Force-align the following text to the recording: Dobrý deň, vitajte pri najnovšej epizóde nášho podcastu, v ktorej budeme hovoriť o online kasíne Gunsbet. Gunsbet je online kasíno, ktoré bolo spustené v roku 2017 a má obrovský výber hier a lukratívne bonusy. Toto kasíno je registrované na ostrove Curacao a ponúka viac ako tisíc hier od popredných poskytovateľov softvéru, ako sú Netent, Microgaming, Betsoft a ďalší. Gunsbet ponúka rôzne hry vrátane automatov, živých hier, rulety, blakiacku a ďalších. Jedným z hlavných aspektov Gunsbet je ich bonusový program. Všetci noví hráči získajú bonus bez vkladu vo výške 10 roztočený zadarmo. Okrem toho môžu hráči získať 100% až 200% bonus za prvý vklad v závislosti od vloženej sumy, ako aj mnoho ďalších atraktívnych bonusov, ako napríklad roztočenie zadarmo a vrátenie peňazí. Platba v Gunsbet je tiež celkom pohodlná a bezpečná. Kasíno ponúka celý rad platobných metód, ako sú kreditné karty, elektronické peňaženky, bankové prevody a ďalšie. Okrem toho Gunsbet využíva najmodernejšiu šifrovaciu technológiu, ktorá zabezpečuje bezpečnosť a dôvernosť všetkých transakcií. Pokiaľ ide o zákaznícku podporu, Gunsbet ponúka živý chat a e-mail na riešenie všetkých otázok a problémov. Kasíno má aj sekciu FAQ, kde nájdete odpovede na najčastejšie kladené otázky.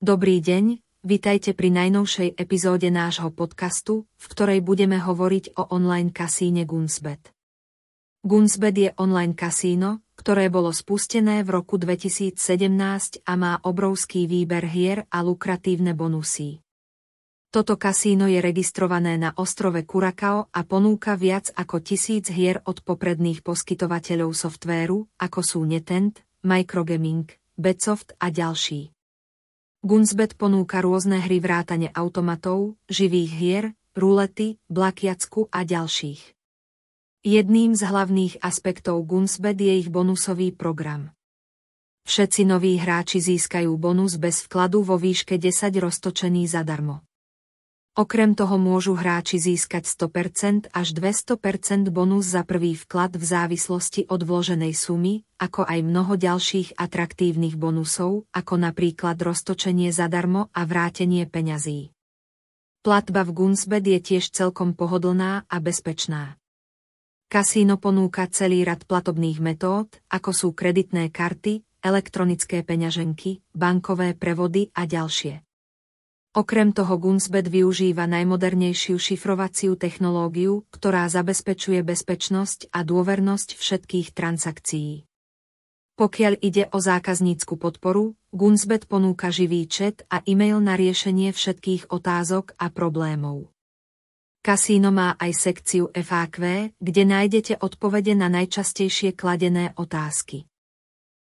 Dobrý 0.00 0.40
deň, 0.40 0.80
vitajte 1.04 1.52
pri 1.52 1.68
najnovšej 1.76 2.40
epizóde 2.40 2.88
nášho 2.88 3.28
podcastu, 3.36 4.08
v 4.16 4.24
ktorej 4.32 4.64
budeme 4.64 4.96
hovoriť 4.96 5.60
o 5.60 5.76
online 5.76 6.08
kasíne 6.08 6.64
Gunsbet. 6.64 7.20
Gunsbet 8.24 8.76
je 8.80 8.90
online 8.96 9.36
kasíno, 9.36 10.00
ktoré 10.16 10.48
bolo 10.48 10.72
spustené 10.72 11.44
v 11.44 11.52
roku 11.52 11.76
2017 11.76 12.32
a 13.28 13.32
má 13.36 13.60
obrovský 13.60 14.24
výber 14.24 14.64
hier 14.72 15.04
a 15.12 15.20
lukratívne 15.20 15.92
bonusy. 15.92 16.64
Toto 17.52 17.76
kasíno 17.76 18.24
je 18.24 18.40
registrované 18.40 19.20
na 19.20 19.36
ostrove 19.36 19.84
Curacao 19.84 20.48
a 20.48 20.64
ponúka 20.64 21.12
viac 21.12 21.52
ako 21.52 21.76
tisíc 21.84 22.32
hier 22.32 22.64
od 22.64 22.80
popredných 22.88 23.44
poskytovateľov 23.44 24.32
softvéru, 24.32 25.12
ako 25.20 25.40
sú 25.44 25.60
Netent, 25.68 26.24
Microgaming, 26.40 27.28
Betsoft 27.60 28.16
a 28.16 28.32
ďalší. 28.32 28.96
Gunsbet 29.80 30.36
ponúka 30.36 30.84
rôzne 30.84 31.24
hry 31.24 31.40
vrátane 31.40 31.88
automatov, 31.96 32.76
živých 32.92 33.30
hier, 33.32 33.64
rulety, 33.96 34.60
blakiacku 34.68 35.48
a 35.48 35.64
ďalších. 35.64 36.36
Jedným 37.24 37.72
z 37.72 37.88
hlavných 37.88 38.44
aspektov 38.44 39.00
Gunsbet 39.08 39.56
je 39.56 39.80
ich 39.80 39.88
bonusový 39.88 40.52
program. 40.52 41.16
Všetci 42.04 42.44
noví 42.44 42.76
hráči 42.76 43.24
získajú 43.24 43.72
bonus 43.80 44.20
bez 44.20 44.44
vkladu 44.44 44.84
vo 44.84 45.00
výške 45.00 45.40
10 45.40 45.72
roztočený 45.72 46.44
zadarmo. 46.44 47.00
Okrem 47.98 48.38
toho 48.38 48.54
môžu 48.54 48.94
hráči 48.94 49.42
získať 49.42 49.82
100% 49.82 50.70
až 50.70 50.88
200% 50.94 51.90
bonus 51.90 52.30
za 52.30 52.46
prvý 52.46 52.78
vklad 52.78 53.18
v 53.18 53.24
závislosti 53.26 54.06
od 54.06 54.22
vloženej 54.22 54.70
sumy, 54.78 55.26
ako 55.42 55.66
aj 55.66 55.82
mnoho 55.82 56.14
ďalších 56.14 56.78
atraktívnych 56.78 57.58
bonusov, 57.58 58.30
ako 58.30 58.54
napríklad 58.62 59.18
roztočenie 59.18 59.90
zadarmo 59.90 60.46
a 60.54 60.62
vrátenie 60.70 61.26
peňazí. 61.26 61.90
Platba 62.86 63.26
v 63.26 63.34
Gunsbet 63.34 63.82
je 63.82 63.98
tiež 63.98 64.30
celkom 64.30 64.78
pohodlná 64.78 65.50
a 65.50 65.56
bezpečná. 65.58 66.38
Kasíno 67.26 67.74
ponúka 67.74 68.30
celý 68.30 68.62
rad 68.62 68.86
platobných 68.86 69.42
metód, 69.42 69.90
ako 70.14 70.30
sú 70.30 70.48
kreditné 70.54 71.10
karty, 71.10 71.66
elektronické 71.82 72.62
peňaženky, 72.62 73.42
bankové 73.50 74.14
prevody 74.14 74.70
a 74.78 74.86
ďalšie. 74.86 75.49
Okrem 76.30 76.70
toho 76.70 76.94
Gunsbet 76.94 77.50
využíva 77.50 78.06
najmodernejšiu 78.06 79.02
šifrovaciu 79.02 79.74
technológiu, 79.74 80.62
ktorá 80.70 81.10
zabezpečuje 81.10 81.82
bezpečnosť 81.82 82.70
a 82.70 82.86
dôvernosť 82.86 83.58
všetkých 83.58 84.14
transakcií. 84.14 85.10
Pokiaľ 85.98 86.38
ide 86.38 86.70
o 86.70 86.78
zákaznícku 86.78 87.58
podporu, 87.58 88.14
Gunsbet 88.30 88.86
ponúka 88.86 89.34
živý 89.34 89.66
chat 89.66 90.06
a 90.06 90.22
e-mail 90.22 90.62
na 90.62 90.78
riešenie 90.78 91.34
všetkých 91.34 91.90
otázok 91.90 92.54
a 92.62 92.70
problémov. 92.70 93.50
Kasíno 94.38 94.94
má 94.94 95.18
aj 95.18 95.34
sekciu 95.34 95.90
FAQ, 95.90 96.70
kde 96.78 97.02
nájdete 97.10 97.58
odpovede 97.58 98.14
na 98.14 98.30
najčastejšie 98.30 99.18
kladené 99.18 99.74
otázky. 99.74 100.49